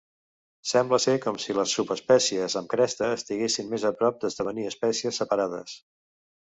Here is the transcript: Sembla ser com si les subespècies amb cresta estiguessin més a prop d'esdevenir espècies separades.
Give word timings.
Sembla 0.69 0.97
ser 1.03 1.13
com 1.25 1.37
si 1.43 1.55
les 1.57 1.75
subespècies 1.79 2.57
amb 2.63 2.73
cresta 2.73 3.13
estiguessin 3.19 3.73
més 3.75 3.87
a 3.91 3.93
prop 4.01 4.19
d'esdevenir 4.25 4.69
espècies 4.75 5.23
separades. 5.25 5.83